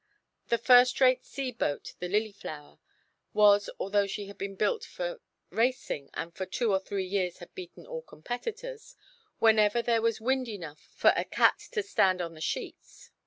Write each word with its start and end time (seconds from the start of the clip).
A 0.49 0.57
first 0.57 0.99
rate 0.99 1.23
sea 1.23 1.51
boat 1.51 1.93
the 1.99 2.07
"Lilyflower" 2.07 2.79
was, 3.35 3.69
although 3.79 4.07
she 4.07 4.25
had 4.25 4.35
been 4.39 4.55
built 4.55 4.83
for 4.83 5.21
racing, 5.51 6.09
and 6.15 6.33
for 6.33 6.47
two 6.47 6.71
or 6.71 6.79
three 6.79 7.05
years 7.05 7.37
had 7.37 7.53
beaten 7.53 7.85
all 7.85 8.01
competitors, 8.01 8.95
whenever 9.37 9.83
there 9.83 10.01
was 10.01 10.19
wind 10.19 10.47
enough 10.49 10.79
for 10.95 11.13
a 11.15 11.23
cat 11.23 11.59
to 11.73 11.83
stand 11.83 12.19
on 12.19 12.33
the 12.33 12.41
sheets. 12.41 13.11